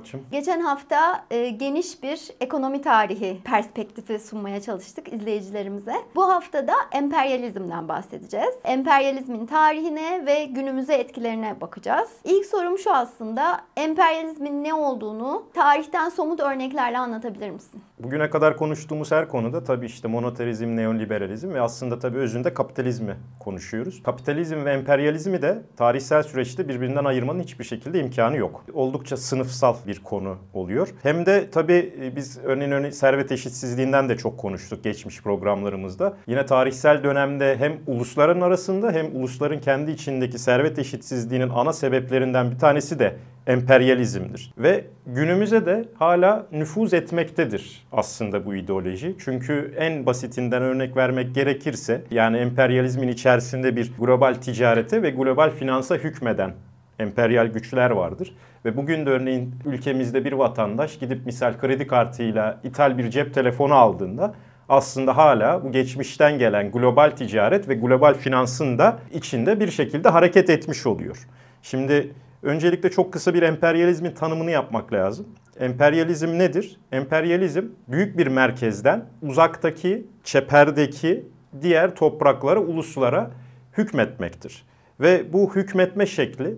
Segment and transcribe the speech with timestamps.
[0.00, 0.26] Irmak'cığım?
[0.32, 5.94] Geçen hafta e, geniş bir ekonomi tarihi perspektifi sunmaya çalıştık izleyicilerimize.
[6.14, 8.54] Bu hafta da emperyalizmden bahsedeceğiz.
[8.64, 12.10] Emperyalizmin tarihine ve günümüze etkilerine bakacağız.
[12.24, 13.60] İlk sorum şu aslında.
[13.76, 17.82] Emperyalizmin ne olduğunu tarihten somut örneklerle anlatabilir misin?
[18.02, 24.02] Bugüne kadar konuştuğumuz her konuda tabii işte monoterizm, neoliberalizm ve aslında tabii özünde kapitalizmi konuşuyoruz.
[24.02, 28.64] Kapitalizm ve emperyalizmi de tarihsel süreçte birbirinden ayırmanın hiçbir şekilde imkanı yok.
[28.72, 30.88] Oldukça sınıfsal bir konu oluyor.
[31.02, 36.16] Hem de tabii e, biz örneğin, örneğin servet eşitsizliğinden de çok konuştuk geçmiş programlarımızda.
[36.26, 42.58] Yine tarihsel dönemde hem ulusların arasında hem ulusların kendi içindeki servet eşitsizliğinin ana sebeplerinden bir
[42.58, 43.16] tanesi de
[43.50, 44.52] emperyalizmdir.
[44.58, 49.16] Ve günümüze de hala nüfuz etmektedir aslında bu ideoloji.
[49.24, 55.94] Çünkü en basitinden örnek vermek gerekirse yani emperyalizmin içerisinde bir global ticarete ve global finansa
[55.94, 56.52] hükmeden
[56.98, 58.34] emperyal güçler vardır.
[58.64, 63.74] Ve bugün de örneğin ülkemizde bir vatandaş gidip misal kredi kartıyla ithal bir cep telefonu
[63.74, 64.34] aldığında
[64.68, 70.50] aslında hala bu geçmişten gelen global ticaret ve global finansın da içinde bir şekilde hareket
[70.50, 71.26] etmiş oluyor.
[71.62, 72.10] Şimdi
[72.42, 75.26] öncelikle çok kısa bir emperyalizmin tanımını yapmak lazım.
[75.58, 76.80] Emperyalizm nedir?
[76.92, 81.26] Emperyalizm büyük bir merkezden uzaktaki, çeperdeki
[81.62, 83.30] diğer topraklara, uluslara
[83.78, 84.64] hükmetmektir.
[85.00, 86.54] Ve bu hükmetme şekli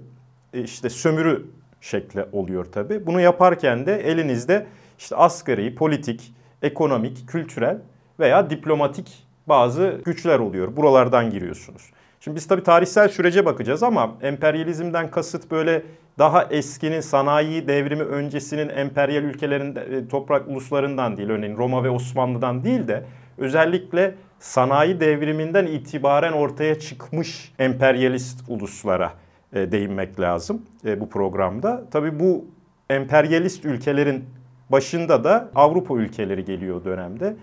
[0.52, 1.46] işte sömürü
[1.80, 3.06] şekli oluyor tabi.
[3.06, 4.66] Bunu yaparken de elinizde
[4.98, 7.78] işte asgari, politik, ekonomik, kültürel
[8.20, 10.76] veya diplomatik bazı güçler oluyor.
[10.76, 11.90] Buralardan giriyorsunuz.
[12.24, 15.82] Şimdi biz tabii tarihsel sürece bakacağız ama emperyalizmden kasıt böyle
[16.18, 22.64] daha eskinin sanayi devrimi öncesinin emperyal ülkelerin e, toprak uluslarından değil örneğin Roma ve Osmanlı'dan
[22.64, 23.04] değil de
[23.38, 29.12] özellikle sanayi devriminden itibaren ortaya çıkmış emperyalist uluslara
[29.52, 31.82] e, değinmek lazım e, bu programda.
[31.90, 32.44] Tabii bu
[32.90, 34.24] emperyalist ülkelerin
[34.70, 37.36] başında da Avrupa ülkeleri geliyor dönemde.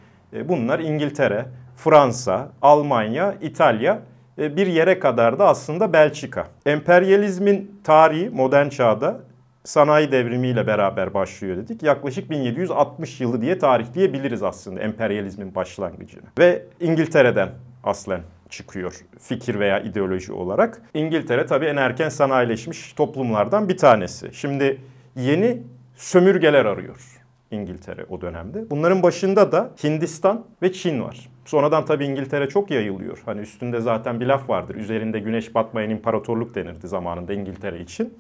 [0.46, 1.46] Bunlar İngiltere,
[1.76, 4.02] Fransa, Almanya, İtalya
[4.40, 6.48] bir yere kadar da aslında Belçika.
[6.66, 9.20] Emperyalizmin tarihi modern çağda
[9.64, 11.84] sanayi devrimiyle beraber başlıyor dedik.
[11.84, 16.24] Yaklaşık 1760 yılı diye tarihleyebiliriz aslında emperyalizmin başlangıcını.
[16.40, 17.50] Ve İngiltere'den
[17.84, 20.82] aslen çıkıyor fikir veya ideoloji olarak.
[20.94, 24.30] İngiltere tabii en erken sanayileşmiş toplumlardan bir tanesi.
[24.34, 24.82] Şimdi
[25.16, 25.64] yeni
[25.96, 27.20] sömürgeler arıyor
[27.52, 28.70] İngiltere o dönemde.
[28.70, 31.30] Bunların başında da Hindistan ve Çin var.
[31.50, 33.22] Sonradan tabii İngiltere çok yayılıyor.
[33.26, 34.76] Hani üstünde zaten bir laf vardır.
[34.76, 38.14] Üzerinde güneş batmayan imparatorluk denirdi zamanında İngiltere için.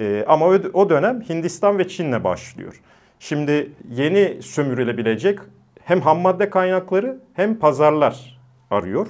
[0.00, 2.80] Ee, ama o dönem Hindistan ve Çin'le başlıyor.
[3.18, 5.38] Şimdi yeni sömürülebilecek
[5.84, 8.40] hem ham madde kaynakları hem pazarlar
[8.70, 9.08] arıyor.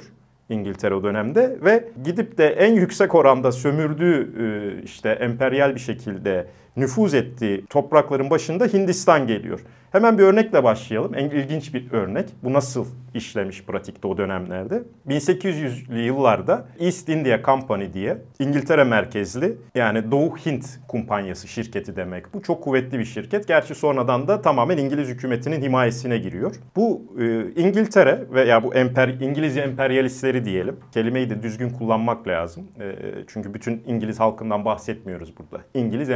[0.48, 6.46] İngiltere o dönemde ve gidip de en yüksek oranda sömürdüğü e, işte emperyal bir şekilde
[6.78, 9.60] nüfuz ettiği toprakların başında Hindistan geliyor.
[9.92, 11.14] Hemen bir örnekle başlayalım.
[11.14, 12.28] En ilginç bir örnek.
[12.42, 14.82] Bu nasıl işlemiş pratikte o dönemlerde?
[15.08, 22.34] 1800'lü yıllarda East India Company diye İngiltere merkezli yani Doğu Hint kumpanyası şirketi demek.
[22.34, 23.48] Bu çok kuvvetli bir şirket.
[23.48, 26.56] Gerçi sonradan da tamamen İngiliz hükümetinin himayesine giriyor.
[26.76, 30.76] Bu e, İngiltere veya bu emper, İngiliz emperyalistleri diyelim.
[30.92, 32.64] Kelimeyi de düzgün kullanmak lazım.
[32.80, 32.94] E,
[33.26, 35.64] çünkü bütün İngiliz halkından bahsetmiyoruz burada.
[35.74, 36.10] İngiliz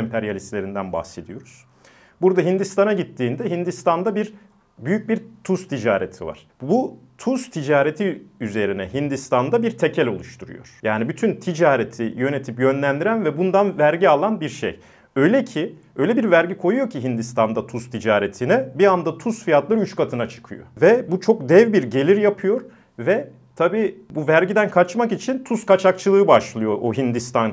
[0.52, 1.64] emperyalistlerinden bahsediyoruz.
[2.20, 4.34] Burada Hindistan'a gittiğinde Hindistan'da bir
[4.78, 6.46] büyük bir tuz ticareti var.
[6.62, 10.78] Bu tuz ticareti üzerine Hindistan'da bir tekel oluşturuyor.
[10.82, 14.78] Yani bütün ticareti yönetip yönlendiren ve bundan vergi alan bir şey.
[15.16, 19.96] Öyle ki öyle bir vergi koyuyor ki Hindistan'da tuz ticaretine bir anda tuz fiyatları 3
[19.96, 20.64] katına çıkıyor.
[20.82, 22.60] Ve bu çok dev bir gelir yapıyor
[22.98, 27.52] ve tabi bu vergiden kaçmak için tuz kaçakçılığı başlıyor o Hindistan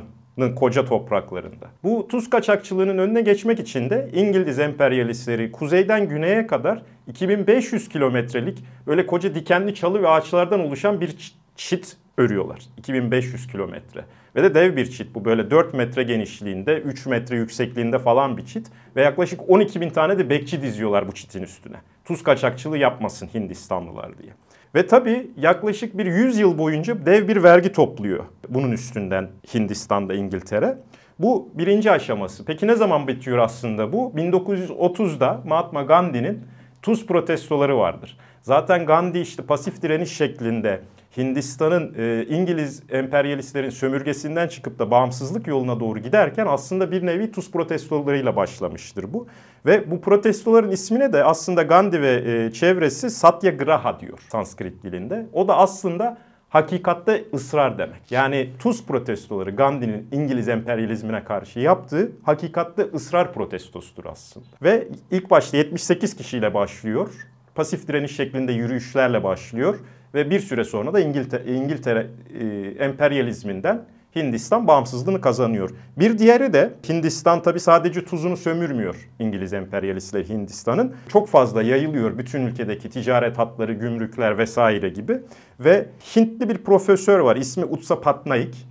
[0.55, 1.67] koca topraklarında.
[1.83, 9.05] Bu tuz kaçakçılığının önüne geçmek için de İngiliz emperyalistleri kuzeyden güneye kadar 2500 kilometrelik böyle
[9.05, 11.15] koca dikenli çalı ve ağaçlardan oluşan bir
[11.55, 12.59] çit örüyorlar.
[12.77, 14.05] 2500 kilometre.
[14.35, 18.45] Ve de dev bir çit bu böyle 4 metre genişliğinde, 3 metre yüksekliğinde falan bir
[18.45, 18.67] çit.
[18.95, 21.77] Ve yaklaşık 12 bin tane de bekçi diziyorlar bu çitin üstüne.
[22.09, 24.31] Tuz kaçakçılığı yapmasın Hindistanlılar diye.
[24.75, 30.77] Ve tabii yaklaşık bir 100 yıl boyunca dev bir vergi topluyor bunun üstünden Hindistan'da İngiltere.
[31.19, 32.45] Bu birinci aşaması.
[32.45, 34.13] Peki ne zaman bitiyor aslında bu?
[34.15, 36.43] 1930'da Mahatma Gandhi'nin
[36.81, 38.17] tuz protestoları vardır.
[38.41, 40.81] Zaten Gandhi işte pasif direniş şeklinde
[41.17, 47.51] Hindistan'ın e, İngiliz emperyalistlerin sömürgesinden çıkıp da bağımsızlık yoluna doğru giderken aslında bir nevi tuz
[47.51, 49.27] protestolarıyla başlamıştır bu.
[49.65, 55.25] Ve bu protestoların ismine de aslında Gandhi ve e, çevresi Satyagraha diyor Sanskrit dilinde.
[55.33, 56.17] O da aslında
[56.49, 58.11] hakikatte ısrar demek.
[58.11, 64.45] Yani tuz protestoları Gandhi'nin İngiliz emperyalizmine karşı yaptığı hakikatte ısrar protestosudur aslında.
[64.61, 67.09] Ve ilk başta 78 kişiyle başlıyor.
[67.55, 69.79] Pasif direniş şeklinde yürüyüşlerle başlıyor
[70.13, 72.07] ve bir süre sonra da İngiltere, İngiltere
[72.39, 72.45] e,
[72.83, 73.85] emperyalizminden
[74.15, 75.69] Hindistan bağımsızlığını kazanıyor.
[75.99, 80.95] Bir diğeri de Hindistan tabi sadece tuzunu sömürmüyor İngiliz emperyalistleri Hindistan'ın.
[81.09, 85.21] Çok fazla yayılıyor bütün ülkedeki ticaret hatları, gümrükler vesaire gibi.
[85.59, 85.85] Ve
[86.15, 88.67] Hintli bir profesör var ismi Utsa Patnaik.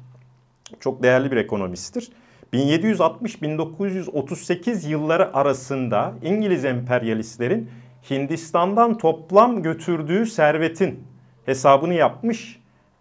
[0.81, 2.09] Çok değerli bir ekonomisttir.
[2.53, 7.71] 1760-1938 yılları arasında İngiliz emperyalistlerin
[8.11, 11.01] Hindistan'dan toplam götürdüğü servetin
[11.49, 12.61] hesabını yapmış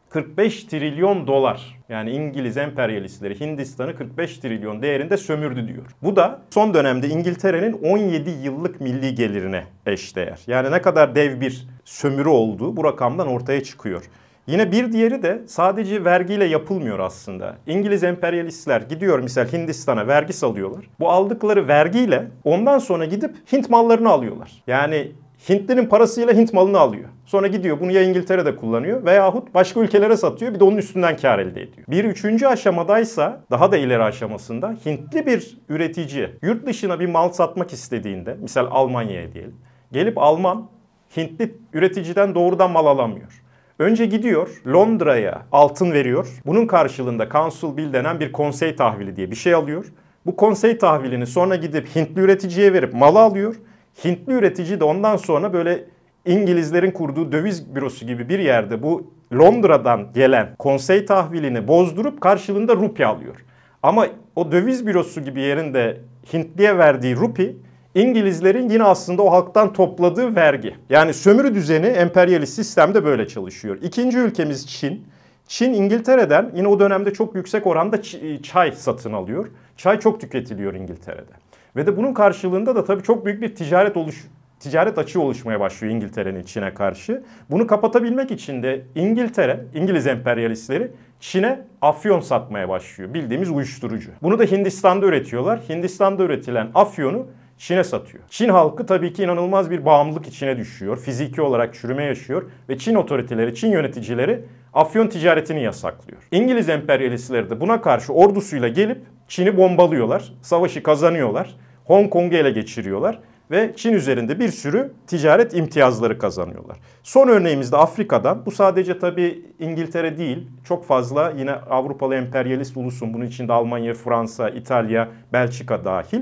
[0.10, 1.78] 45 trilyon dolar.
[1.90, 5.86] Yani İngiliz emperyalistleri Hindistan'ı 45 trilyon değerinde sömürdü diyor.
[6.02, 10.40] Bu da son dönemde İngiltere'nin 17 yıllık milli gelirine eşdeğer.
[10.48, 14.04] Yani ne kadar dev bir sömürü olduğu bu rakamdan ortaya çıkıyor.
[14.48, 17.56] Yine bir diğeri de sadece vergiyle yapılmıyor aslında.
[17.68, 20.86] İngiliz emperyalistler gidiyor misal Hindistan'a vergi salıyorlar.
[21.00, 24.64] Bu aldıkları vergiyle ondan sonra gidip Hint mallarını alıyorlar.
[24.68, 25.12] Yani
[25.50, 27.10] Hintlerin parasıyla Hint malını alıyor.
[27.25, 31.39] Sonra gidiyor bunu ya İngiltere'de kullanıyor veyahut başka ülkelere satıyor bir de onun üstünden kar
[31.39, 31.88] elde ediyor.
[31.88, 37.74] Bir üçüncü aşamadaysa daha da ileri aşamasında Hintli bir üretici yurt dışına bir mal satmak
[37.74, 39.56] istediğinde misal Almanya'ya diyelim
[39.92, 40.69] gelip Alman
[41.18, 43.44] Hintli üreticiden doğrudan mal alamıyor.
[43.80, 46.28] Önce gidiyor Londra'ya altın veriyor.
[46.45, 49.86] Bunun karşılığında Council Bill denen bir konsey tahvili diye bir şey alıyor.
[50.25, 53.56] Bu konsey tahvilini sonra gidip Hintli üreticiye verip malı alıyor.
[54.04, 55.84] Hintli üretici de ondan sonra böyle
[56.26, 63.06] İngilizlerin kurduğu döviz bürosu gibi bir yerde bu Londra'dan gelen konsey tahvilini bozdurup karşılığında rupi
[63.06, 63.36] alıyor.
[63.84, 66.02] Ama o döviz bürosu gibi yerinde
[66.34, 67.58] Hintliye verdiği rupi
[67.96, 70.76] İngilizlerin yine aslında o halktan topladığı vergi.
[70.90, 73.78] Yani sömürü düzeni emperyalist sistemde böyle çalışıyor.
[73.82, 75.06] İkinci ülkemiz Çin.
[75.48, 78.02] Çin İngiltere'den yine o dönemde çok yüksek oranda
[78.44, 79.48] çay satın alıyor.
[79.78, 81.47] Çay çok tüketiliyor İngiltere'de.
[81.78, 84.28] Ve de bunun karşılığında da tabii çok büyük bir ticaret oluş
[84.60, 87.24] ticaret açığı oluşmaya başlıyor İngiltere'nin Çin'e karşı.
[87.52, 93.14] Bunu kapatabilmek için de İngiltere, İngiliz emperyalistleri Çin'e afyon satmaya başlıyor.
[93.14, 94.12] Bildiğimiz uyuşturucu.
[94.22, 95.60] Bunu da Hindistan'da üretiyorlar.
[95.70, 97.28] Hindistan'da üretilen afyonu
[97.58, 98.24] Çin'e satıyor.
[98.30, 100.98] Çin halkı tabii ki inanılmaz bir bağımlılık içine düşüyor.
[100.98, 106.22] Fiziki olarak çürüme yaşıyor ve Çin otoriteleri, Çin yöneticileri afyon ticaretini yasaklıyor.
[106.32, 110.34] İngiliz emperyalistleri de buna karşı ordusuyla gelip Çin'i bombalıyorlar.
[110.42, 111.56] Savaşı kazanıyorlar.
[111.88, 113.19] Hong Kong'u ele geçiriyorlar
[113.51, 116.78] ve Çin üzerinde bir sürü ticaret imtiyazları kazanıyorlar.
[117.04, 118.45] Son örneğimiz de Afrika'dan.
[118.45, 124.50] Bu sadece tabii İngiltere değil, çok fazla yine Avrupalı emperyalist ulusun, bunun içinde Almanya, Fransa,
[124.50, 126.22] İtalya, Belçika dahil.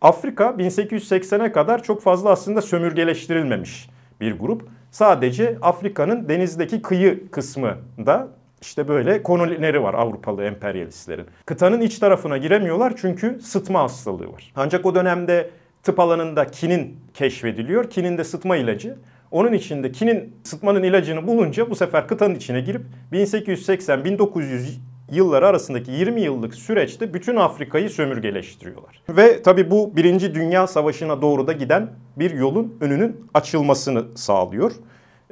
[0.00, 3.88] Afrika 1880'e kadar çok fazla aslında sömürgeleştirilmemiş
[4.20, 4.68] bir grup.
[4.90, 7.76] Sadece Afrika'nın denizdeki kıyı kısmı
[8.06, 8.28] da
[8.64, 11.26] işte böyle kolonileri var Avrupalı emperyalistlerin.
[11.46, 14.52] Kıtanın iç tarafına giremiyorlar çünkü sıtma hastalığı var.
[14.56, 15.50] Ancak o dönemde
[15.82, 17.90] tıp alanında kinin keşfediliyor.
[17.90, 18.96] Kinin de sıtma ilacı.
[19.30, 22.82] Onun içinde kinin sıtmanın ilacını bulunca bu sefer kıtanın içine girip
[23.12, 24.78] 1880-1900
[25.10, 29.02] yılları arasındaki 20 yıllık süreçte bütün Afrika'yı sömürgeleştiriyorlar.
[29.08, 34.72] Ve tabi bu Birinci Dünya Savaşı'na doğru da giden bir yolun önünün açılmasını sağlıyor.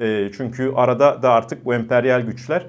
[0.00, 2.66] E, çünkü arada da artık bu emperyal güçler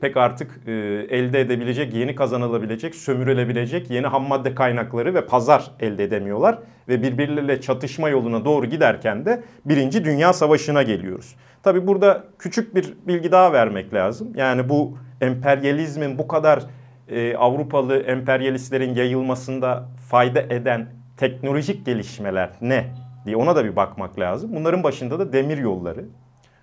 [0.00, 0.72] pek artık e,
[1.10, 6.58] elde edebilecek, yeni kazanılabilecek, sömürülebilecek yeni ham madde kaynakları ve pazar elde edemiyorlar.
[6.88, 11.36] Ve birbirleriyle çatışma yoluna doğru giderken de Birinci Dünya Savaşı'na geliyoruz.
[11.62, 14.32] Tabi burada küçük bir bilgi daha vermek lazım.
[14.36, 16.62] Yani bu emperyalizmin bu kadar
[17.08, 20.86] e, Avrupalı emperyalistlerin yayılmasında fayda eden
[21.16, 22.86] teknolojik gelişmeler ne
[23.26, 24.50] diye ona da bir bakmak lazım.
[24.54, 26.04] Bunların başında da demir yolları,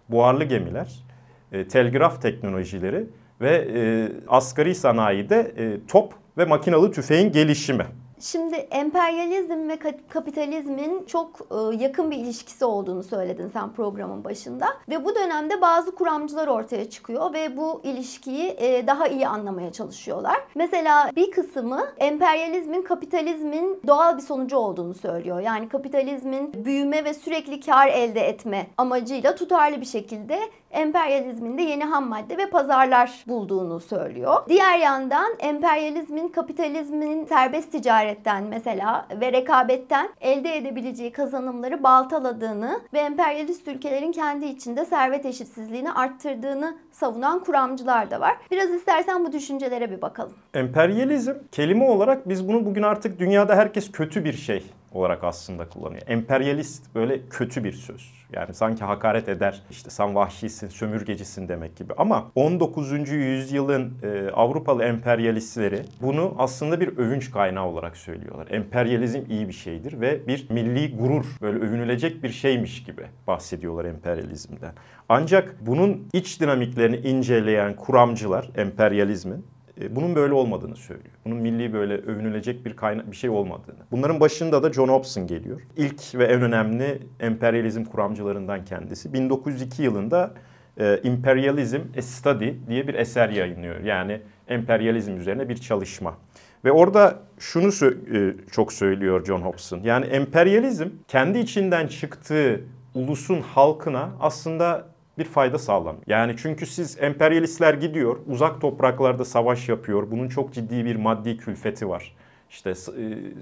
[0.10, 1.09] buharlı gemiler,
[1.52, 3.08] e, telgraf teknolojileri
[3.42, 7.86] ve e, asgari sanayide e, top ve makinalı tüfeğin gelişimi.
[8.22, 9.80] Şimdi emperyalizm ve
[10.10, 14.68] kapitalizmin çok e, yakın bir ilişkisi olduğunu söyledin sen programın başında.
[14.90, 20.38] Ve bu dönemde bazı kuramcılar ortaya çıkıyor ve bu ilişkiyi e, daha iyi anlamaya çalışıyorlar.
[20.56, 25.40] Mesela bir kısmı emperyalizmin kapitalizmin doğal bir sonucu olduğunu söylüyor.
[25.40, 30.40] Yani kapitalizmin büyüme ve sürekli kar elde etme amacıyla tutarlı bir şekilde
[30.72, 34.36] emperyalizmin de yeni ham madde ve pazarlar bulduğunu söylüyor.
[34.50, 43.68] Diğer yandan emperyalizmin kapitalizmin serbest ticaretten mesela ve rekabetten elde edebileceği kazanımları baltaladığını ve emperyalist
[43.68, 48.38] ülkelerin kendi içinde servet eşitsizliğini arttırdığını savunan kuramcılar da var.
[48.52, 50.34] Biraz istersen bu düşüncelere bir bakalım.
[50.54, 56.02] Emperyalizm kelime olarak biz bunu bugün artık dünyada herkes kötü bir şey olarak aslında kullanıyor.
[56.08, 58.20] Emperyalist böyle kötü bir söz.
[58.34, 59.62] Yani sanki hakaret eder.
[59.72, 61.94] İşte sen vahşisin, sömürgecisin demek gibi.
[61.98, 63.10] Ama 19.
[63.10, 68.48] yüzyılın e, Avrupalı emperyalistleri bunu aslında bir övünç kaynağı olarak söylüyorlar.
[68.52, 74.74] Emperyalizm iyi bir şeydir ve bir milli gurur, böyle övünülecek bir şeymiş gibi bahsediyorlar emperyalizmden.
[75.10, 79.46] Ancak bunun iç dinamiklerini inceleyen kuramcılar emperyalizmin
[79.90, 81.14] bunun böyle olmadığını söylüyor.
[81.26, 83.80] Bunun milli böyle övünülecek bir kaynak bir şey olmadığını.
[83.92, 85.62] Bunların başında da John Hobson geliyor.
[85.78, 89.14] İlk ve en önemli emperyalizm kuramcılarından kendisi.
[89.14, 90.34] 1902 yılında
[90.78, 93.80] e, Imperialism a Study diye bir eser yayınlıyor.
[93.80, 96.18] Yani emperyalizm üzerine bir çalışma.
[96.66, 99.80] Ve orada şunu sö- e, çok söylüyor John Hobson.
[99.84, 102.62] Yani emperyalizm kendi içinden çıktığı
[102.96, 104.89] ulusun halkına aslında
[105.20, 106.04] bir fayda sağlamıyor.
[106.08, 110.12] Yani çünkü siz emperyalistler gidiyor, uzak topraklarda savaş yapıyor.
[110.12, 112.16] Bunun çok ciddi bir maddi külfeti var.
[112.50, 112.74] İşte e,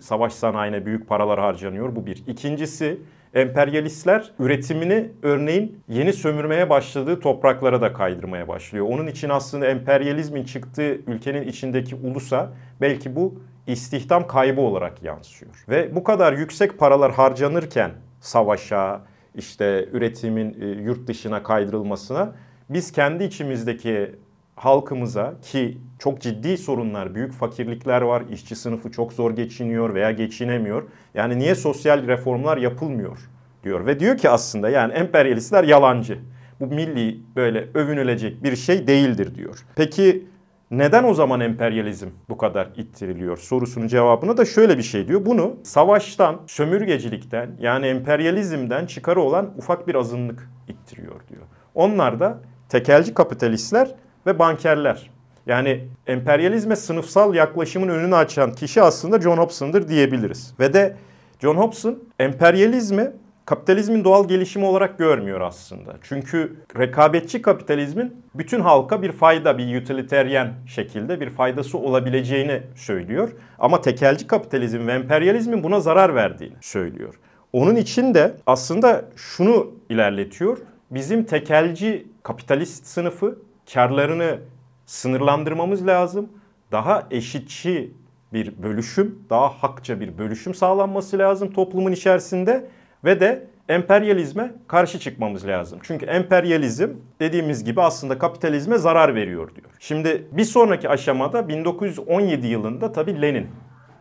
[0.01, 1.95] savaş sanayine büyük paralar harcanıyor.
[1.95, 2.23] Bu bir.
[2.27, 2.99] İkincisi
[3.33, 8.85] emperyalistler üretimini örneğin yeni sömürmeye başladığı topraklara da kaydırmaya başlıyor.
[8.89, 15.51] Onun için aslında emperyalizmin çıktığı ülkenin içindeki ulusa belki bu istihdam kaybı olarak yansıyor.
[15.69, 17.91] Ve bu kadar yüksek paralar harcanırken
[18.21, 19.01] savaşa,
[19.37, 22.35] işte üretimin e, yurt dışına kaydırılmasına
[22.69, 24.15] biz kendi içimizdeki
[24.55, 30.83] halkımıza ki çok ciddi sorunlar, büyük fakirlikler var, işçi sınıfı çok zor geçiniyor veya geçinemiyor.
[31.13, 33.17] Yani niye sosyal reformlar yapılmıyor
[33.63, 36.19] diyor ve diyor ki aslında yani emperyalistler yalancı.
[36.59, 39.65] Bu milli böyle övünülecek bir şey değildir diyor.
[39.75, 40.25] Peki
[40.71, 45.25] neden o zaman emperyalizm bu kadar ittiriliyor sorusunun cevabını da şöyle bir şey diyor.
[45.25, 51.41] Bunu savaştan, sömürgecilikten yani emperyalizmden çıkarı olan ufak bir azınlık ittiriyor diyor.
[51.75, 53.95] Onlar da tekelci kapitalistler
[54.25, 55.09] ve bankerler.
[55.45, 60.53] Yani emperyalizme sınıfsal yaklaşımın önünü açan kişi aslında John Hobson'dır diyebiliriz.
[60.59, 60.95] Ve de
[61.39, 63.11] John Hobson emperyalizmi
[63.47, 65.95] kapitalizmin doğal gelişimi olarak görmüyor aslında.
[66.01, 73.31] Çünkü rekabetçi kapitalizmin bütün halka bir fayda, bir utilitarian şekilde bir faydası olabileceğini söylüyor.
[73.59, 77.19] Ama tekelci kapitalizm ve emperyalizmin buna zarar verdiğini söylüyor.
[77.53, 80.57] Onun için de aslında şunu ilerletiyor.
[80.91, 83.39] Bizim tekelci kapitalist sınıfı
[83.73, 84.39] karlarını
[84.85, 86.29] sınırlandırmamız lazım.
[86.71, 87.91] Daha eşitçi
[88.33, 92.67] bir bölüşüm, daha hakça bir bölüşüm sağlanması lazım toplumun içerisinde
[93.07, 95.79] ve de emperyalizme karşı çıkmamız lazım.
[95.83, 99.69] Çünkü emperyalizm dediğimiz gibi aslında kapitalizme zarar veriyor diyor.
[99.79, 103.47] Şimdi bir sonraki aşamada 1917 yılında tabii Lenin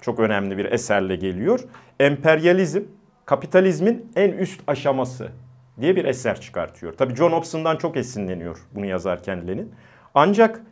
[0.01, 1.61] çok önemli bir eserle geliyor.
[2.01, 2.83] Emperyalizm
[3.25, 5.29] kapitalizmin en üst aşaması
[5.81, 6.93] diye bir eser çıkartıyor.
[6.93, 9.75] Tabii John Hobson'dan çok esinleniyor bunu yazarken Lenin.
[10.15, 10.63] Ancak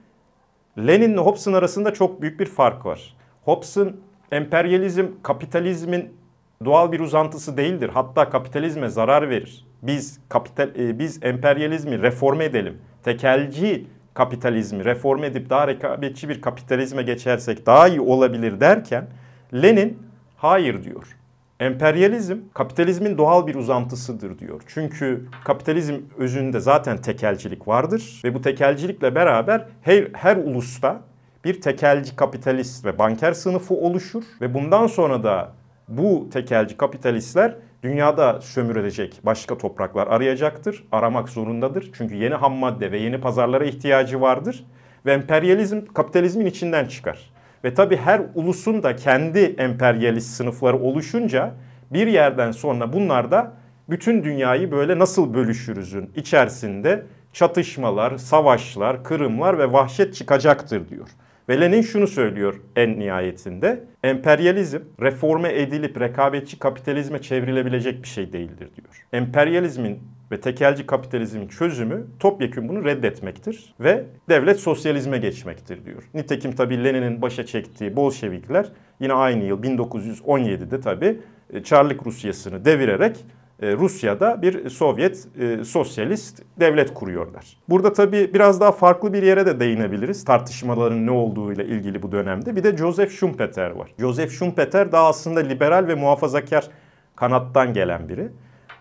[0.78, 3.16] Lenin ile Hobson arasında çok büyük bir fark var.
[3.44, 3.96] Hobson
[4.32, 6.23] emperyalizm kapitalizmin
[6.64, 7.90] doğal bir uzantısı değildir.
[7.94, 9.66] Hatta kapitalizme zarar verir.
[9.82, 12.78] Biz kapital e, biz emperyalizmi reforme edelim.
[13.02, 19.06] Tekelci kapitalizmi reforme edip daha rekabetçi bir kapitalizme geçersek daha iyi olabilir derken
[19.54, 19.98] Lenin
[20.36, 21.16] hayır diyor.
[21.60, 24.62] Emperyalizm kapitalizmin doğal bir uzantısıdır diyor.
[24.66, 31.00] Çünkü kapitalizm özünde zaten tekelcilik vardır ve bu tekelcilikle beraber her, her ulusta
[31.44, 35.52] bir tekelci kapitalist ve banker sınıfı oluşur ve bundan sonra da
[35.88, 40.84] bu tekelci kapitalistler dünyada sömürülecek başka topraklar arayacaktır.
[40.92, 41.90] Aramak zorundadır.
[41.94, 44.64] Çünkü yeni ham madde ve yeni pazarlara ihtiyacı vardır.
[45.06, 47.30] Ve emperyalizm kapitalizmin içinden çıkar.
[47.64, 51.54] Ve tabii her ulusun da kendi emperyalist sınıfları oluşunca
[51.90, 53.52] bir yerden sonra bunlar da
[53.90, 61.08] bütün dünyayı böyle nasıl bölüşürüzün içerisinde çatışmalar, savaşlar, kırımlar ve vahşet çıkacaktır diyor.
[61.48, 63.84] Ve Lenin şunu söylüyor en nihayetinde.
[64.02, 69.06] Emperyalizm reforme edilip rekabetçi kapitalizme çevrilebilecek bir şey değildir diyor.
[69.12, 69.98] Emperyalizmin
[70.30, 76.02] ve tekelci kapitalizmin çözümü topyekun bunu reddetmektir ve devlet sosyalizme geçmektir diyor.
[76.14, 81.18] Nitekim tabii Lenin'in başa çektiği Bolşevikler yine aynı yıl 1917'de tabii
[81.52, 83.16] e, Çarlık Rusyası'nı devirerek
[83.62, 87.56] Rusya'da bir Sovyet e, sosyalist devlet kuruyorlar.
[87.68, 92.56] Burada tabii biraz daha farklı bir yere de değinebiliriz tartışmaların ne olduğuyla ilgili bu dönemde.
[92.56, 93.90] Bir de Joseph Schumpeter var.
[93.98, 96.68] Joseph Schumpeter daha aslında liberal ve muhafazakar
[97.16, 98.28] kanattan gelen biri.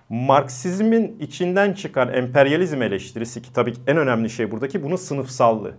[0.10, 5.75] Marksizmin içinden çıkan emperyalizm eleştirisi ki tabii en önemli şey buradaki bunun sınıfsallığı.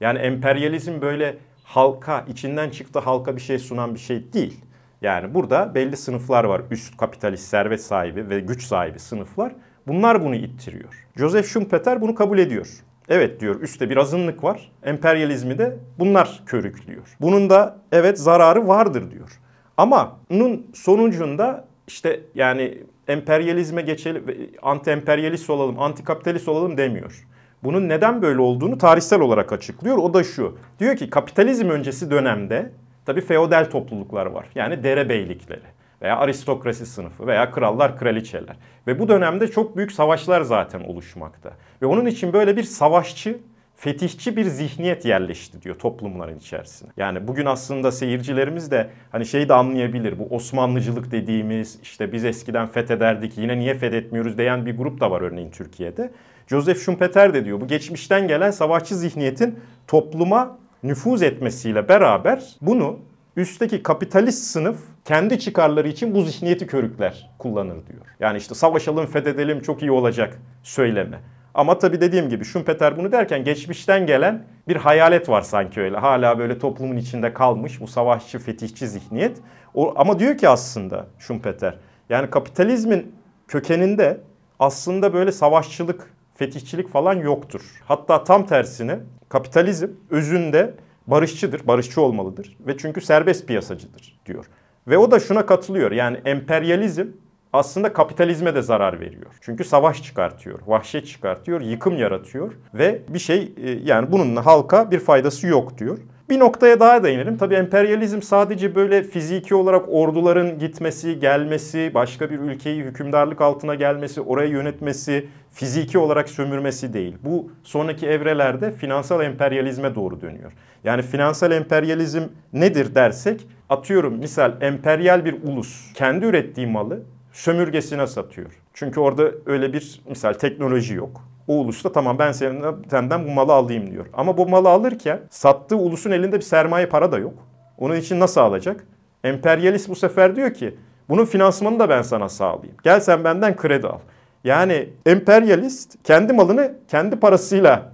[0.00, 4.64] Yani emperyalizm böyle halka, içinden çıktı halka bir şey sunan bir şey değil.
[5.02, 6.62] Yani burada belli sınıflar var.
[6.70, 9.52] Üst kapitalist, servet sahibi ve güç sahibi sınıflar.
[9.86, 11.06] Bunlar bunu ittiriyor.
[11.16, 12.68] Joseph Schumpeter bunu kabul ediyor.
[13.08, 14.72] Evet diyor üstte bir azınlık var.
[14.82, 17.16] Emperyalizmi de bunlar körüklüyor.
[17.20, 19.40] Bunun da evet zararı vardır diyor.
[19.76, 22.78] Ama bunun sonucunda işte yani
[23.08, 24.24] emperyalizme geçelim,
[24.62, 27.26] anti emperyalist olalım, anti kapitalist olalım demiyor.
[27.64, 29.98] Bunun neden böyle olduğunu tarihsel olarak açıklıyor.
[29.98, 30.58] O da şu.
[30.78, 32.72] Diyor ki kapitalizm öncesi dönemde
[33.10, 34.46] tabii feodal topluluklar var.
[34.54, 35.60] Yani derebeylikleri
[36.02, 38.56] veya aristokrasi sınıfı veya krallar, kraliçeler.
[38.86, 41.52] Ve bu dönemde çok büyük savaşlar zaten oluşmakta.
[41.82, 43.38] Ve onun için böyle bir savaşçı
[43.76, 46.90] fetihçi bir zihniyet yerleşti diyor toplumların içerisine.
[46.96, 50.18] Yani bugün aslında seyircilerimiz de hani şeyi de anlayabilir.
[50.18, 55.20] Bu Osmanlıcılık dediğimiz işte biz eskiden fethederdik yine niye fethetmiyoruz diyen bir grup da var
[55.20, 56.10] örneğin Türkiye'de.
[56.46, 62.98] Joseph Schumpeter de diyor bu geçmişten gelen savaşçı zihniyetin topluma nüfuz etmesiyle beraber bunu
[63.36, 68.06] üstteki kapitalist sınıf kendi çıkarları için bu zihniyeti körükler kullanır diyor.
[68.20, 71.20] Yani işte savaşalım fethedelim çok iyi olacak söyleme.
[71.54, 75.96] Ama tabii dediğim gibi Schumpeter bunu derken geçmişten gelen bir hayalet var sanki öyle.
[75.96, 79.38] Hala böyle toplumun içinde kalmış bu savaşçı, fetihçi zihniyet.
[79.74, 81.74] O, ama diyor ki aslında Schumpeter
[82.08, 83.14] yani kapitalizmin
[83.48, 84.20] kökeninde
[84.58, 87.62] aslında böyle savaşçılık, fetihçilik falan yoktur.
[87.84, 88.98] Hatta tam tersine
[89.30, 90.74] kapitalizm özünde
[91.06, 94.46] barışçıdır, barışçı olmalıdır ve çünkü serbest piyasacıdır diyor.
[94.88, 95.92] Ve o da şuna katılıyor.
[95.92, 97.06] Yani emperyalizm
[97.52, 99.26] aslında kapitalizme de zarar veriyor.
[99.40, 104.98] Çünkü savaş çıkartıyor, vahşet çıkartıyor, yıkım yaratıyor ve bir şey e, yani bunun halka bir
[104.98, 105.98] faydası yok diyor.
[106.30, 107.36] Bir noktaya daha değinelim.
[107.36, 114.20] Tabii emperyalizm sadece böyle fiziki olarak orduların gitmesi, gelmesi, başka bir ülkeyi hükümdarlık altına gelmesi,
[114.20, 117.16] oraya yönetmesi, fiziki olarak sömürmesi değil.
[117.24, 120.52] Bu sonraki evrelerde finansal emperyalizme doğru dönüyor.
[120.84, 127.02] Yani finansal emperyalizm nedir dersek, atıyorum misal emperyal bir ulus kendi ürettiği malı
[127.32, 128.50] sömürgesine satıyor.
[128.74, 131.24] Çünkü orada öyle bir misal teknoloji yok.
[131.48, 134.06] O ulusta tamam ben senden bu malı alayım diyor.
[134.12, 137.34] Ama bu malı alırken sattığı ulusun elinde bir sermaye para da yok.
[137.78, 138.84] Onun için nasıl alacak?
[139.24, 140.74] Emperyalist bu sefer diyor ki
[141.08, 142.76] bunun finansmanını da ben sana sağlayayım.
[142.84, 143.98] Gel sen benden kredi al.
[144.44, 147.92] Yani emperyalist kendi malını kendi parasıyla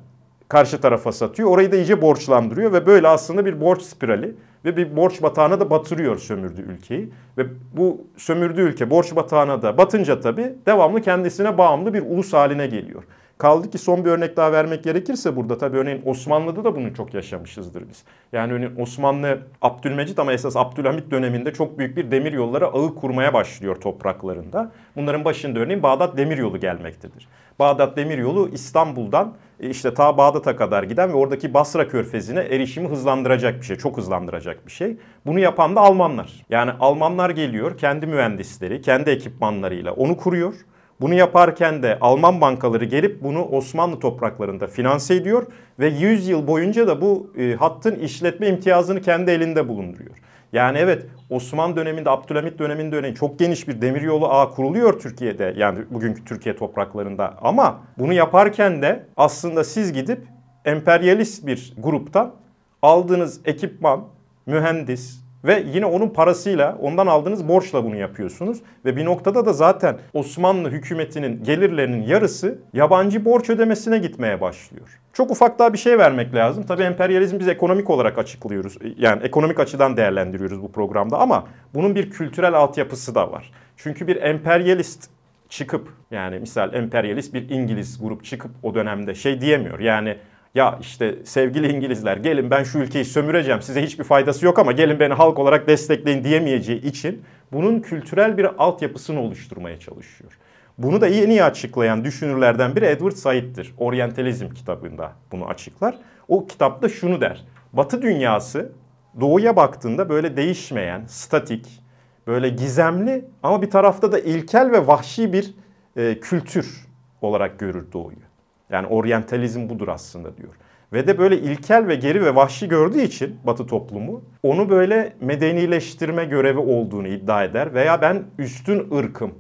[0.49, 1.51] karşı tarafa satıyor.
[1.51, 5.71] Orayı da iyice borçlandırıyor ve böyle aslında bir borç spirali ve bir borç batağına da
[5.71, 7.11] batırıyor sömürdüğü ülkeyi.
[7.39, 12.67] Ve bu sömürdüğü ülke borç batağına da batınca tabii devamlı kendisine bağımlı bir ulus haline
[12.67, 13.03] geliyor.
[13.39, 17.15] Kaldı ki son bir örnek daha vermek gerekirse burada tabii örneğin Osmanlı'da da bunu çok
[17.15, 18.05] yaşamışızdır biz.
[18.33, 23.35] Yani örneğin Osmanlı Abdülmecit ama esas Abdülhamit döneminde çok büyük bir demir yolları ağı kurmaya
[23.35, 24.73] başlıyor topraklarında.
[24.97, 27.29] Bunların başında örneğin Bağdat Demiryolu gelmektedir.
[27.59, 33.61] Bağdat Demiryolu İstanbul'dan e, işte ta Bağdat'a kadar giden ve oradaki Basra körfezine erişimi hızlandıracak
[33.61, 33.77] bir şey.
[33.77, 34.97] Çok hızlandıracak bir şey.
[35.27, 36.45] Bunu yapan da Almanlar.
[36.51, 40.55] Yani Almanlar geliyor kendi mühendisleri, kendi ekipmanlarıyla onu kuruyor.
[41.01, 45.47] Bunu yaparken de Alman bankaları gelip bunu Osmanlı topraklarında finanse ediyor
[45.79, 50.17] ve 100 yıl boyunca da bu e, hattın işletme imtiyazını kendi elinde bulunduruyor.
[50.53, 55.55] Yani evet Osmanlı döneminde, Abdülhamit döneminde örneğin çok geniş bir demiryolu ağı kuruluyor Türkiye'de.
[55.57, 57.35] Yani bugünkü Türkiye topraklarında.
[57.43, 60.23] Ama bunu yaparken de aslında siz gidip
[60.65, 62.35] emperyalist bir gruptan
[62.83, 64.05] aldığınız ekipman,
[64.47, 68.59] mühendis, ve yine onun parasıyla, ondan aldığınız borçla bunu yapıyorsunuz.
[68.85, 75.01] Ve bir noktada da zaten Osmanlı hükümetinin gelirlerinin yarısı yabancı borç ödemesine gitmeye başlıyor.
[75.13, 76.65] Çok ufak daha bir şey vermek lazım.
[76.67, 78.79] Tabii emperyalizm biz ekonomik olarak açıklıyoruz.
[78.99, 83.53] Yani ekonomik açıdan değerlendiriyoruz bu programda ama bunun bir kültürel altyapısı da var.
[83.77, 85.11] Çünkü bir emperyalist
[85.49, 89.79] çıkıp yani misal emperyalist bir İngiliz grup çıkıp o dönemde şey diyemiyor.
[89.79, 90.17] Yani
[90.57, 95.01] ya işte sevgili İngilizler gelin ben şu ülkeyi sömüreceğim size hiçbir faydası yok ama gelin
[95.01, 100.39] beni halk olarak destekleyin diyemeyeceği için bunun kültürel bir altyapısını oluşturmaya çalışıyor.
[100.79, 103.75] Bunu da en iyi açıklayan düşünürlerden biri Edward Said'dir.
[103.79, 105.99] Orientalizm kitabında bunu açıklar.
[106.29, 107.45] O kitapta şunu der.
[107.73, 108.73] Batı dünyası
[109.21, 111.83] doğuya baktığında böyle değişmeyen, statik,
[112.27, 115.55] böyle gizemli ama bir tarafta da ilkel ve vahşi bir
[115.97, 116.87] e, kültür
[117.23, 118.26] olarak görür doğuyu.
[118.71, 120.55] Yani oryantalizm budur aslında diyor.
[120.93, 126.25] Ve de böyle ilkel ve geri ve vahşi gördüğü için Batı toplumu onu böyle medenileştirme
[126.25, 127.75] görevi olduğunu iddia eder.
[127.75, 129.35] Veya ben üstün ırkım,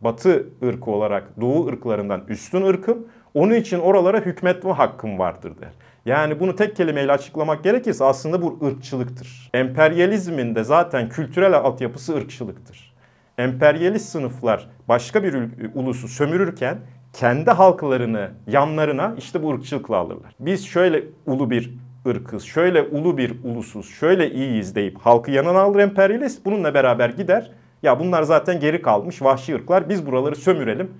[0.00, 5.72] Batı ırkı olarak Doğu ırklarından üstün ırkım, onun için oralara hükmetme hakkım vardır der.
[6.06, 9.50] Yani bunu tek kelimeyle açıklamak gerekirse aslında bu ırkçılıktır.
[9.54, 12.94] Emperyalizmin de zaten kültürel altyapısı ırkçılıktır.
[13.38, 15.36] Emperyalist sınıflar başka bir
[15.74, 16.78] ulusu sömürürken
[17.18, 20.34] kendi halklarını yanlarına işte bu ırkçılıkla alırlar.
[20.40, 21.74] Biz şöyle ulu bir
[22.06, 26.44] ırkız, şöyle ulu bir ulusuz, şöyle iyiyiz deyip halkı yanına alır emperyalist.
[26.44, 27.50] Bununla beraber gider.
[27.82, 29.88] Ya bunlar zaten geri kalmış vahşi ırklar.
[29.88, 30.90] Biz buraları sömürelim.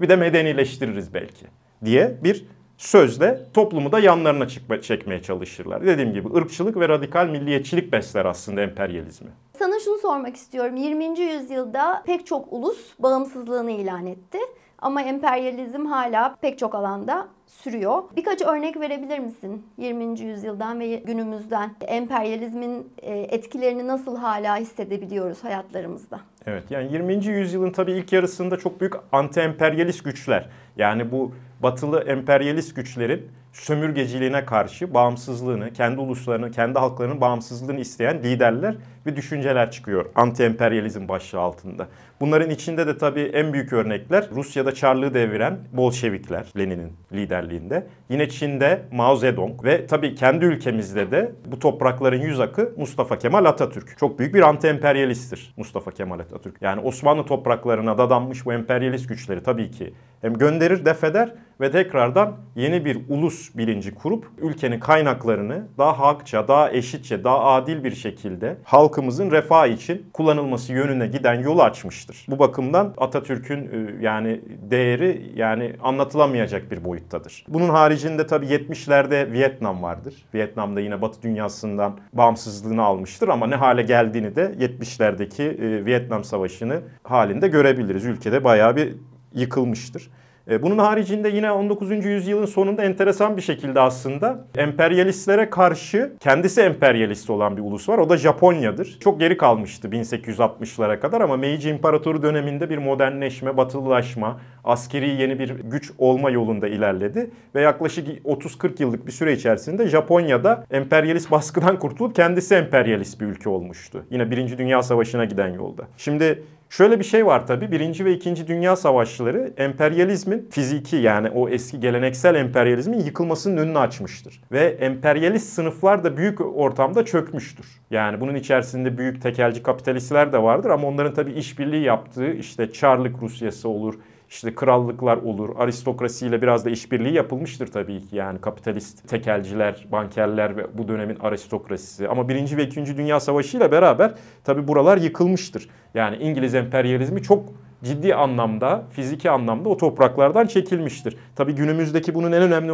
[0.00, 1.46] Bir de medenileştiririz belki
[1.84, 2.46] diye bir
[2.78, 5.86] sözde toplumu da yanlarına çıkma, çekmeye çalışırlar.
[5.86, 9.28] Dediğim gibi ırkçılık ve radikal milliyetçilik besler aslında emperyalizmi.
[9.58, 10.76] Sana şunu sormak istiyorum.
[10.76, 11.20] 20.
[11.20, 14.38] yüzyılda pek çok ulus bağımsızlığını ilan etti.
[14.82, 18.02] Ama emperyalizm hala pek çok alanda sürüyor.
[18.16, 20.20] Birkaç örnek verebilir misin 20.
[20.20, 21.70] yüzyıldan ve günümüzden?
[21.80, 26.20] Emperyalizmin e, etkilerini nasıl hala hissedebiliyoruz hayatlarımızda?
[26.46, 27.26] Evet yani 20.
[27.26, 34.94] yüzyılın tabii ilk yarısında çok büyük anti-emperyalist güçler yani bu batılı emperyalist güçlerin sömürgeciliğine karşı
[34.94, 41.88] bağımsızlığını, kendi uluslarını, kendi halklarının bağımsızlığını isteyen liderler ve düşünceler çıkıyor anti-emperyalizm başlığı altında.
[42.20, 47.86] Bunların içinde de tabii en büyük örnekler Rusya'da Çarlığı deviren Bolşevikler, Lenin'in liderliğinde.
[48.08, 53.44] Yine Çin'de Mao Zedong ve tabii kendi ülkemizde de bu toprakların yüz akı Mustafa Kemal
[53.44, 53.98] Atatürk.
[53.98, 56.62] Çok büyük bir anti-emperyalisttir Mustafa Kemal Atatürk.
[56.62, 62.84] Yani Osmanlı topraklarına dadanmış bu emperyalist güçleri tabii ki hem gönderir, defeder ve tekrardan yeni
[62.84, 69.30] bir ulus bilinci kurup ülkenin kaynaklarını daha hakça, daha eşitçe, daha adil bir şekilde halkımızın
[69.30, 72.26] refah için kullanılması yönüne giden yolu açmıştır.
[72.28, 77.44] Bu bakımdan Atatürk'ün e, yani değeri yani anlatılamayacak bir boyuttadır.
[77.48, 80.14] Bunun haricinde tabii 70'lerde Vietnam vardır.
[80.34, 86.80] Vietnam'da yine Batı dünyasından bağımsızlığını almıştır ama ne hale geldiğini de 70'lerdeki e, Vietnam Savaşı'nı
[87.02, 88.04] halinde görebiliriz.
[88.04, 88.94] Ülkede bayağı bir
[89.34, 90.10] yıkılmıştır.
[90.50, 92.04] E, bunun haricinde yine 19.
[92.04, 97.98] yüzyılın sonunda enteresan bir şekilde aslında emperyalistlere karşı kendisi emperyalist olan bir ulus var.
[97.98, 98.98] O da Japonya'dır.
[99.00, 105.50] Çok geri kalmıştı 1860'lara kadar ama Meiji İmparatoru döneminde bir modernleşme, batılılaşma, askeri yeni bir
[105.50, 107.30] güç olma yolunda ilerledi.
[107.54, 113.48] Ve yaklaşık 30-40 yıllık bir süre içerisinde Japonya'da emperyalist baskıdan kurtulup kendisi emperyalist bir ülke
[113.48, 114.04] olmuştu.
[114.10, 115.82] Yine Birinci Dünya Savaşı'na giden yolda.
[115.96, 117.72] Şimdi Şöyle bir şey var tabii.
[117.72, 124.40] Birinci ve ikinci dünya savaşları emperyalizmin fiziki yani o eski geleneksel emperyalizmin yıkılmasının önünü açmıştır.
[124.52, 127.66] Ve emperyalist sınıflar da büyük ortamda çökmüştür.
[127.90, 133.22] Yani bunun içerisinde büyük tekelci kapitalistler de vardır ama onların tabii işbirliği yaptığı işte Çarlık
[133.22, 133.94] Rusyası olur,
[134.30, 135.48] işte krallıklar olur.
[135.58, 138.16] Aristokrasiyle biraz da işbirliği yapılmıştır tabii ki.
[138.16, 142.08] Yani kapitalist tekelciler, bankerler ve bu dönemin aristokrasisi.
[142.08, 144.14] Ama Birinci ve İkinci Dünya Savaşı ile beraber
[144.44, 145.68] tabii buralar yıkılmıştır.
[145.94, 147.44] Yani İngiliz emperyalizmi çok
[147.84, 151.16] ciddi anlamda, fiziki anlamda o topraklardan çekilmiştir.
[151.36, 152.72] Tabii günümüzdeki bunun en önemli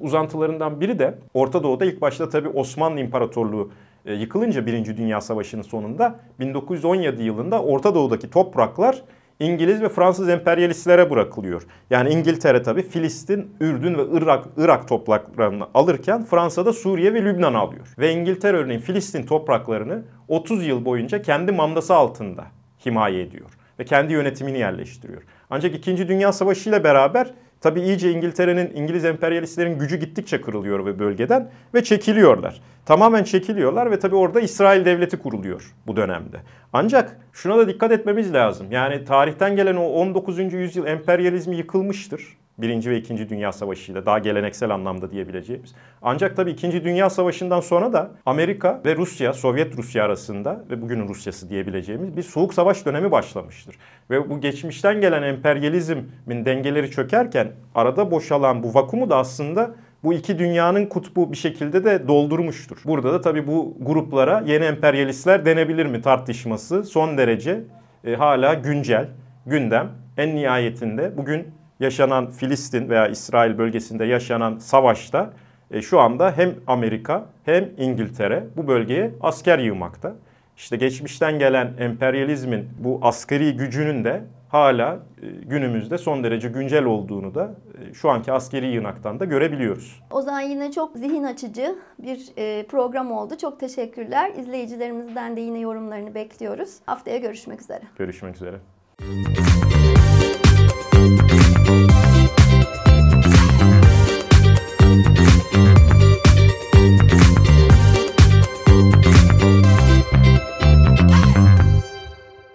[0.00, 3.70] uzantılarından biri de Orta Doğu'da ilk başta tabii Osmanlı İmparatorluğu
[4.06, 9.02] e, yıkılınca Birinci Dünya Savaşı'nın sonunda 1917 yılında Orta Doğu'daki topraklar
[9.40, 11.62] İngiliz ve Fransız emperyalistlere bırakılıyor.
[11.90, 17.88] Yani İngiltere tabii Filistin, Ürdün ve Irak, Irak topraklarını alırken Fransa'da Suriye ve Lübnan alıyor.
[17.98, 22.44] Ve İngiltere örneğin Filistin topraklarını 30 yıl boyunca kendi mandası altında
[22.86, 25.22] himaye ediyor ve kendi yönetimini yerleştiriyor.
[25.50, 26.08] Ancak 2.
[26.08, 31.84] Dünya Savaşı ile beraber tabii iyice İngiltere'nin, İngiliz emperyalistlerin gücü gittikçe kırılıyor ve bölgeden ve
[31.84, 32.60] çekiliyorlar.
[32.86, 36.36] Tamamen çekiliyorlar ve tabii orada İsrail devleti kuruluyor bu dönemde.
[36.72, 38.66] Ancak şuna da dikkat etmemiz lazım.
[38.72, 40.52] Yani tarihten gelen o 19.
[40.52, 42.36] yüzyıl emperyalizmi yıkılmıştır.
[42.62, 45.74] Birinci ve İkinci Dünya Savaşı ile daha geleneksel anlamda diyebileceğimiz.
[46.02, 51.08] Ancak tabii İkinci Dünya Savaşı'ndan sonra da Amerika ve Rusya, Sovyet Rusya arasında ve bugünün
[51.08, 53.76] Rusyası diyebileceğimiz bir soğuk savaş dönemi başlamıştır.
[54.10, 59.70] Ve bu geçmişten gelen emperyalizmin dengeleri çökerken arada boşalan bu vakumu da aslında
[60.04, 62.76] bu iki dünyanın kutbu bir şekilde de doldurmuştur.
[62.84, 67.60] Burada da tabii bu gruplara yeni emperyalistler denebilir mi tartışması son derece
[68.04, 69.08] e, hala güncel,
[69.46, 69.88] gündem.
[70.16, 71.48] En nihayetinde bugün
[71.80, 75.30] yaşanan Filistin veya İsrail bölgesinde yaşanan savaşta
[75.70, 80.14] e, şu anda hem Amerika hem İngiltere bu bölgeye asker yığmakta.
[80.56, 87.34] İşte geçmişten gelen emperyalizmin bu askeri gücünün de hala e, günümüzde son derece güncel olduğunu
[87.34, 87.54] da
[87.90, 90.02] e, şu anki askeri yığınaktan da görebiliyoruz.
[90.10, 93.34] O zaman yine çok zihin açıcı bir e, program oldu.
[93.40, 94.32] Çok teşekkürler.
[94.38, 96.76] İzleyicilerimizden de yine yorumlarını bekliyoruz.
[96.86, 97.82] Haftaya görüşmek üzere.
[97.98, 98.56] Görüşmek üzere.